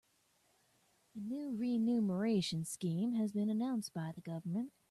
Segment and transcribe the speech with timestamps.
[1.15, 4.71] A new renumeration scheme has been announced by the government.